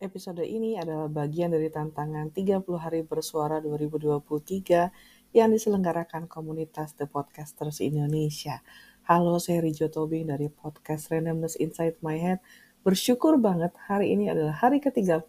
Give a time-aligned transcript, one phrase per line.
[0.00, 7.84] Episode ini adalah bagian dari tantangan 30 hari bersuara 2023 yang diselenggarakan komunitas The Podcasters
[7.84, 8.64] Indonesia.
[9.04, 12.40] Halo, saya Rijo Tobing dari podcast Randomness Inside My Head.
[12.80, 15.20] Bersyukur banget hari ini adalah hari ke-30,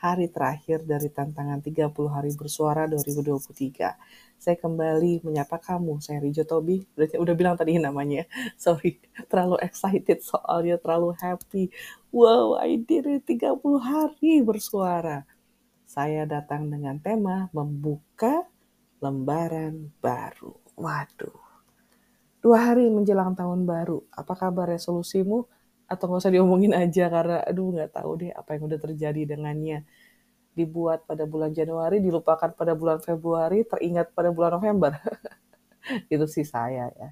[0.00, 6.00] hari terakhir dari tantangan 30 hari bersuara 2023 saya kembali menyapa kamu.
[6.00, 8.24] Saya Rijo Tobi, udah, udah bilang tadi namanya.
[8.56, 8.96] Sorry,
[9.28, 11.68] terlalu excited soalnya, terlalu happy.
[12.08, 15.28] Wow, I did it 30 hari bersuara.
[15.84, 18.48] Saya datang dengan tema membuka
[19.04, 20.56] lembaran baru.
[20.80, 21.52] Waduh.
[22.40, 25.44] Dua hari menjelang tahun baru, apa kabar resolusimu?
[25.90, 29.82] Atau nggak usah diomongin aja karena aduh nggak tahu deh apa yang udah terjadi dengannya
[30.54, 34.92] dibuat pada bulan Januari, dilupakan pada bulan Februari, teringat pada bulan November.
[36.14, 37.10] itu sih saya ya.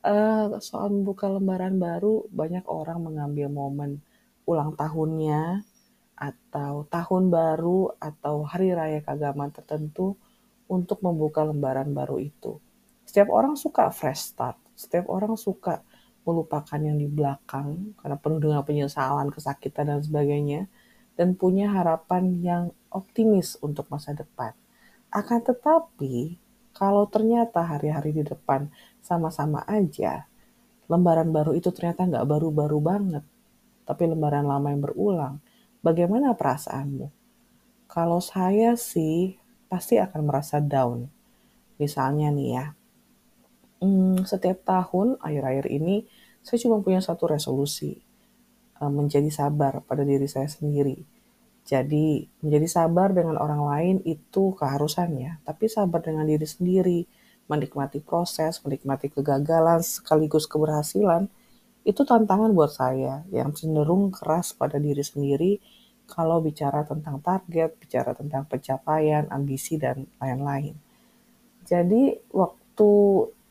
[0.00, 4.00] Uh, soal membuka lembaran baru, banyak orang mengambil momen
[4.48, 5.60] ulang tahunnya,
[6.16, 10.16] atau tahun baru, atau hari raya keagamaan tertentu
[10.70, 12.56] untuk membuka lembaran baru itu.
[13.04, 15.84] Setiap orang suka fresh start, setiap orang suka
[16.24, 20.68] melupakan yang di belakang karena penuh dengan penyesalan, kesakitan, dan sebagainya
[21.16, 24.56] dan punya harapan yang optimis untuk masa depan.
[25.10, 26.38] Akan tetapi,
[26.72, 28.70] kalau ternyata hari-hari di depan
[29.02, 30.24] sama-sama aja,
[30.86, 33.24] lembaran baru itu ternyata nggak baru-baru banget,
[33.84, 35.34] tapi lembaran lama yang berulang,
[35.82, 37.10] bagaimana perasaanmu?
[37.90, 39.34] Kalau saya sih
[39.66, 41.10] pasti akan merasa down.
[41.76, 42.64] Misalnya nih ya,
[43.80, 46.04] hmm, setiap tahun akhir-akhir ini
[46.40, 48.00] saya cuma punya satu resolusi,
[48.80, 51.04] Eh, menjadi sabar pada diri saya sendiri.
[51.68, 57.04] Jadi, menjadi sabar dengan orang lain itu keharusan ya, tapi sabar dengan diri sendiri,
[57.52, 61.28] menikmati proses, menikmati kegagalan sekaligus keberhasilan,
[61.84, 65.60] itu tantangan buat saya yang cenderung keras pada diri sendiri
[66.08, 70.72] kalau bicara tentang target, bicara tentang pencapaian, ambisi, dan lain-lain.
[71.68, 72.90] Jadi, waktu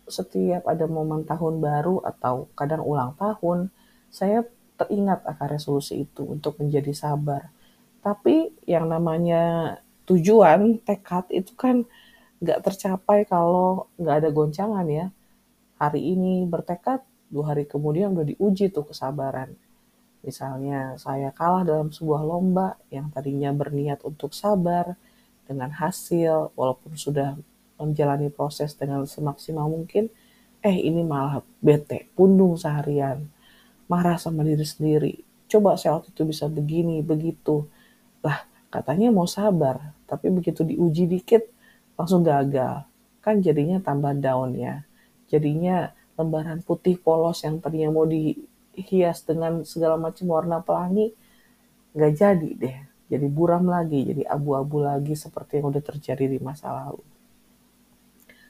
[0.09, 3.70] setiap ada momen tahun baru atau kadang ulang tahun,
[4.09, 4.46] saya
[4.80, 7.53] teringat akan resolusi itu untuk menjadi sabar.
[8.00, 9.75] Tapi yang namanya
[10.08, 11.84] tujuan, tekad itu kan
[12.40, 15.12] nggak tercapai kalau nggak ada goncangan ya.
[15.80, 19.53] Hari ini bertekad, dua hari kemudian udah diuji tuh kesabaran.
[20.19, 25.00] Misalnya saya kalah dalam sebuah lomba yang tadinya berniat untuk sabar
[25.48, 27.40] dengan hasil, walaupun sudah
[27.79, 30.12] menjalani proses dengan semaksimal mungkin,
[30.59, 33.25] eh ini malah bete, pundung seharian
[33.90, 35.13] marah sama diri sendiri.
[35.50, 37.66] Coba saya waktu itu bisa begini, begitu.
[38.22, 41.50] Lah, katanya mau sabar, tapi begitu diuji dikit,
[41.97, 42.85] langsung gagal.
[43.19, 44.85] Kan jadinya tambah down ya.
[45.25, 51.09] Jadinya lembaran putih polos yang tadinya mau dihias dengan segala macam warna pelangi,
[51.97, 52.78] nggak jadi deh.
[53.09, 57.01] Jadi buram lagi, jadi abu-abu lagi seperti yang udah terjadi di masa lalu.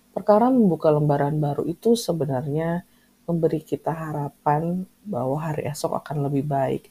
[0.10, 2.84] Perkara membuka lembaran baru itu sebenarnya
[3.30, 6.90] memberi kita harapan bahwa hari esok akan lebih baik.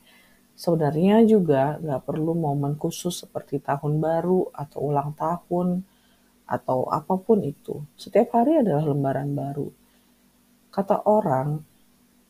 [0.55, 5.83] Sebenarnya juga nggak perlu momen khusus seperti tahun baru atau ulang tahun
[6.47, 7.83] atau apa pun itu.
[7.99, 9.71] Setiap hari adalah lembaran baru.
[10.71, 11.63] Kata orang,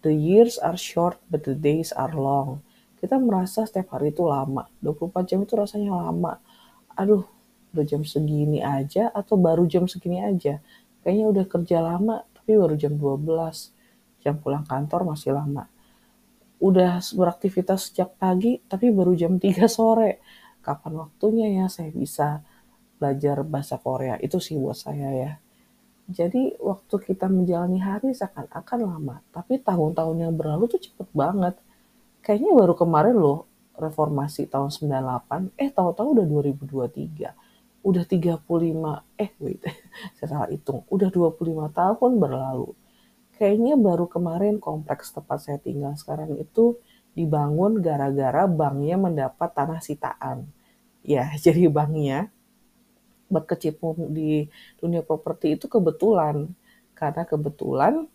[0.01, 2.65] the years are short but the days are long.
[2.99, 4.67] Kita merasa setiap hari itu lama.
[4.83, 6.41] 24 jam itu rasanya lama.
[6.99, 7.23] Aduh,
[7.79, 10.59] udah jam segini aja atau baru jam segini aja.
[11.07, 13.79] Kayaknya udah kerja lama tapi baru jam 12
[14.25, 15.71] jam pulang kantor masih lama.
[16.59, 20.19] Udah beraktivitas sejak pagi, tapi baru jam 3 sore.
[20.65, 22.43] Kapan waktunya ya saya bisa
[22.99, 24.19] belajar bahasa Korea?
[24.19, 25.33] Itu sih buat saya ya.
[26.09, 31.61] Jadi waktu kita menjalani hari seakan-akan lama, tapi tahun-tahun yang berlalu tuh cepet banget.
[32.25, 33.45] Kayaknya baru kemarin loh
[33.77, 37.29] reformasi tahun 98, eh tahu-tahu udah 2023.
[37.83, 39.63] Udah 35, eh wait,
[40.19, 40.85] saya salah hitung.
[40.91, 42.75] Udah 25 tahun berlalu
[43.39, 46.75] kayaknya baru kemarin kompleks tempat saya tinggal sekarang itu
[47.15, 50.51] dibangun gara-gara banknya mendapat tanah sitaan.
[51.07, 52.35] Ya, jadi banknya
[53.31, 54.51] berkecimpung di
[54.83, 56.51] dunia properti itu kebetulan.
[56.99, 58.11] Karena kebetulan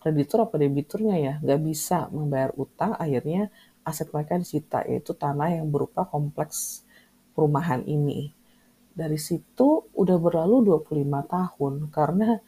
[0.00, 3.52] kreditur apa debiturnya ya nggak bisa membayar utang, akhirnya
[3.84, 6.83] aset mereka disita, yaitu tanah yang berupa kompleks
[7.34, 8.32] perumahan ini.
[8.94, 12.38] Dari situ udah berlalu 25 tahun karena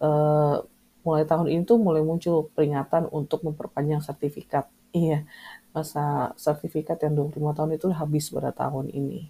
[0.00, 0.64] uh,
[1.04, 4.66] mulai tahun ini tuh mulai muncul peringatan untuk memperpanjang sertifikat.
[4.94, 5.28] Iya,
[5.76, 9.28] masa sertifikat yang 25 tahun itu habis pada tahun ini.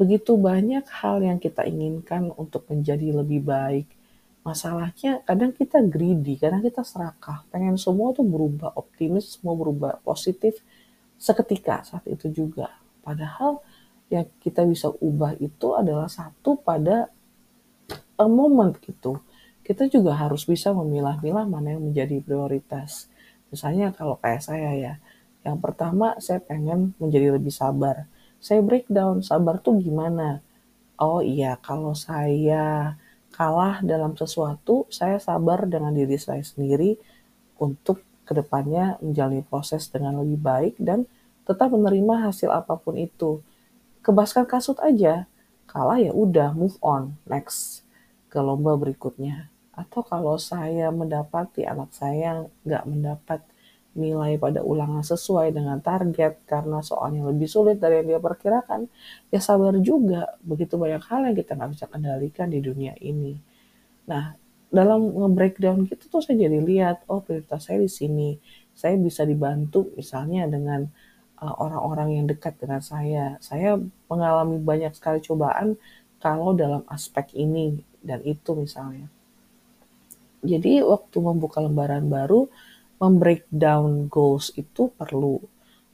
[0.00, 3.86] Begitu banyak hal yang kita inginkan untuk menjadi lebih baik.
[4.42, 7.46] Masalahnya kadang kita greedy, kadang kita serakah.
[7.54, 10.58] Pengen semua tuh berubah optimis, semua berubah positif.
[11.22, 12.66] seketika saat itu juga.
[13.06, 13.62] Padahal
[14.12, 17.08] yang kita bisa ubah itu adalah satu pada
[18.20, 19.16] a moment gitu.
[19.64, 23.08] Kita juga harus bisa memilah-milah mana yang menjadi prioritas.
[23.48, 24.94] Misalnya kalau kayak saya ya,
[25.48, 28.04] yang pertama saya pengen menjadi lebih sabar.
[28.36, 30.44] Saya breakdown, sabar tuh gimana?
[31.00, 32.98] Oh iya, kalau saya
[33.32, 37.00] kalah dalam sesuatu, saya sabar dengan diri saya sendiri
[37.56, 41.08] untuk ke depannya menjalani proses dengan lebih baik dan
[41.42, 43.42] tetap menerima hasil apa pun itu.
[44.02, 45.30] Kebaskan kasut aja,
[45.70, 47.86] kalah ya udah move on, next
[48.26, 49.46] ke lomba berikutnya.
[49.72, 53.40] Atau kalau saya mendapati anak saya nggak mendapat
[53.92, 58.90] nilai pada ulangan sesuai dengan target karena soalnya lebih sulit dari yang dia perkirakan,
[59.30, 60.34] ya sabar juga.
[60.42, 63.36] Begitu banyak hal yang kita nggak bisa kendalikan di dunia ini.
[64.08, 64.34] Nah,
[64.72, 68.40] dalam nge-breakdown gitu tuh saya jadi lihat, oh prioritas saya di sini.
[68.72, 70.88] Saya bisa dibantu misalnya dengan
[71.42, 73.36] orang-orang yang dekat dengan saya.
[73.42, 75.74] Saya mengalami banyak sekali cobaan
[76.22, 79.10] kalau dalam aspek ini dan itu misalnya.
[80.42, 82.50] Jadi waktu membuka lembaran baru,
[83.02, 85.42] membreakdown goals itu perlu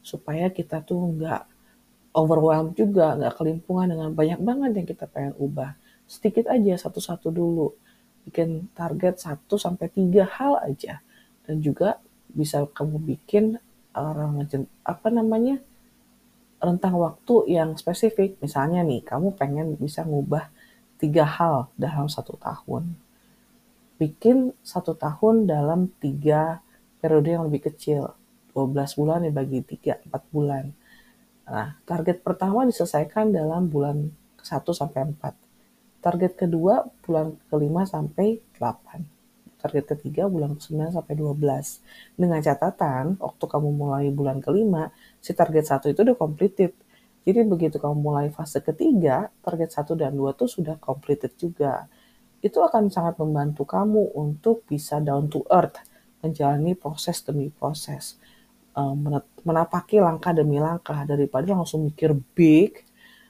[0.04, 1.42] supaya kita tuh nggak
[2.16, 5.76] overwhelmed juga, nggak kelimpungan dengan banyak banget yang kita pengen ubah.
[6.08, 7.76] Sedikit aja satu-satu dulu.
[8.24, 11.04] Bikin target 1 sampai 3 hal aja.
[11.44, 13.60] Dan juga bisa kamu bikin
[14.02, 14.38] orang
[14.86, 15.58] apa namanya?
[16.58, 18.38] rentang waktu yang spesifik.
[18.42, 20.50] Misalnya nih, kamu pengen bisa ngubah
[20.98, 22.98] tiga hal dalam satu tahun.
[23.98, 26.62] Bikin satu tahun dalam tiga
[26.98, 28.14] periode yang lebih kecil.
[28.54, 30.74] 12 bulan dibagi 3, 4 bulan.
[31.46, 34.10] Nah, target pertama diselesaikan dalam bulan
[34.42, 36.02] ke-1 sampai 4.
[36.02, 39.17] Target kedua bulan ke-5 sampai 8.
[39.58, 42.14] Target ketiga bulan ke-9 sampai 12.
[42.14, 44.70] Dengan catatan, waktu kamu mulai bulan ke-5,
[45.18, 46.72] si target 1 itu udah completed.
[47.26, 51.90] Jadi begitu kamu mulai fase ketiga, target 1 dan 2 tuh sudah completed juga.
[52.38, 55.82] Itu akan sangat membantu kamu untuk bisa down to earth
[56.22, 58.18] menjalani proses demi proses,
[58.74, 58.94] uh,
[59.46, 62.82] menapaki langkah demi langkah daripada langsung mikir big,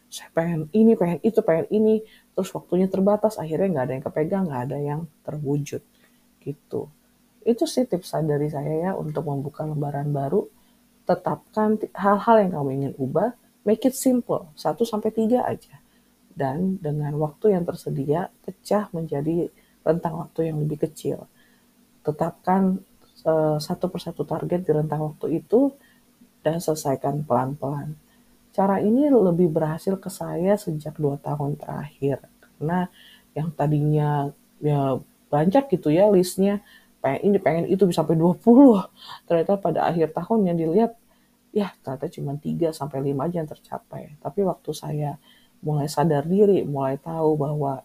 [0.09, 2.01] saya pengen ini, pengen itu, pengen ini,
[2.33, 5.85] terus waktunya terbatas, akhirnya nggak ada yang kepegang, nggak ada yang terwujud,
[6.43, 6.89] gitu.
[7.43, 10.47] Itu sih tips dari saya ya untuk membuka lembaran baru.
[11.09, 13.33] Tetapkan hal-hal yang kamu ingin ubah,
[13.65, 15.81] make it simple, 1 sampai 3 aja.
[16.37, 19.49] Dan dengan waktu yang tersedia, pecah menjadi
[19.83, 21.25] rentang waktu yang lebih kecil
[22.09, 22.81] tetapkan
[23.29, 25.69] uh, satu persatu target di rentang waktu itu
[26.41, 27.93] dan selesaikan pelan-pelan.
[28.57, 32.89] Cara ini lebih berhasil ke saya sejak dua tahun terakhir karena
[33.37, 34.97] yang tadinya ya
[35.29, 36.61] banyak gitu ya listnya.
[36.99, 38.43] Pengen ini pengen itu bisa sampai 20
[39.31, 40.93] ternyata pada akhir tahun yang dilihat
[41.55, 44.03] ya ternyata cuma 3 sampai 5 aja yang tercapai.
[44.19, 45.11] Tapi waktu saya
[45.63, 47.83] mulai sadar diri mulai tahu bahwa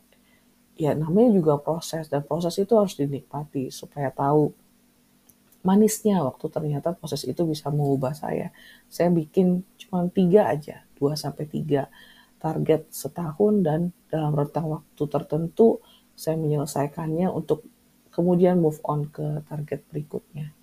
[0.74, 4.54] ya namanya juga proses dan proses itu harus dinikmati supaya tahu
[5.62, 6.22] manisnya.
[6.26, 8.50] Waktu ternyata proses itu bisa mengubah saya.
[8.90, 11.88] Saya bikin cuma tiga aja, dua sampai tiga
[12.44, 13.80] target setahun dan
[14.12, 15.80] dalam rentang waktu tertentu
[16.14, 17.64] saya menyelesaikannya untuk
[18.14, 20.54] kemudian move on ke target berikutnya.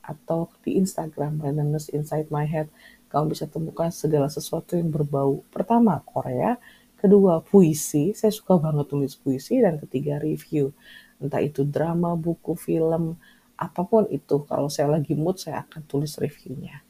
[0.10, 2.66] atau di Instagram randomness inside my head.
[3.10, 5.44] Kamu bisa temukan segala sesuatu yang berbau.
[5.54, 6.58] Pertama, Korea.
[7.00, 8.12] Kedua, puisi.
[8.12, 9.64] Saya suka banget tulis puisi.
[9.64, 10.76] Dan ketiga, review.
[11.24, 13.16] Entah itu drama, buku, film,
[13.60, 14.44] apa pun itu.
[14.48, 16.84] Kalau saya lagi mood, saya akan tulis reviewnya.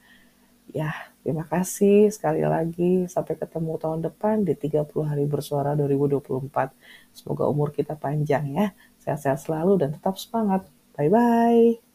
[0.70, 0.94] Ya,
[1.26, 3.10] terima kasih sekali lagi.
[3.10, 6.74] Sampai ketemu tahun depan di 30 hari bersuara 2024.
[7.14, 8.68] Semoga umur kita panjang ya.
[9.02, 10.70] Sehat-sehat selalu dan tetap semangat.
[10.94, 11.89] Bye-bye.